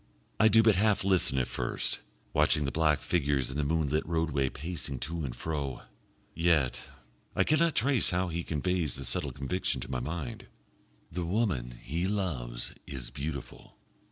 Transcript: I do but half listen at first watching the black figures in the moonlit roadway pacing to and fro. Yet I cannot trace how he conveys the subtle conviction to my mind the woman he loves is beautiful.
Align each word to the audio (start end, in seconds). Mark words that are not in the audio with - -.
I 0.39 0.47
do 0.47 0.63
but 0.63 0.77
half 0.77 1.03
listen 1.03 1.37
at 1.37 1.47
first 1.47 1.99
watching 2.33 2.65
the 2.65 2.71
black 2.71 3.01
figures 3.01 3.51
in 3.51 3.57
the 3.57 3.63
moonlit 3.63 4.03
roadway 4.07 4.49
pacing 4.49 4.97
to 5.01 5.23
and 5.23 5.35
fro. 5.35 5.83
Yet 6.33 6.81
I 7.35 7.43
cannot 7.43 7.75
trace 7.75 8.09
how 8.09 8.29
he 8.29 8.41
conveys 8.41 8.95
the 8.95 9.05
subtle 9.05 9.31
conviction 9.31 9.79
to 9.81 9.91
my 9.91 9.99
mind 9.99 10.47
the 11.11 11.23
woman 11.23 11.77
he 11.83 12.07
loves 12.07 12.73
is 12.87 13.11
beautiful. 13.11 13.77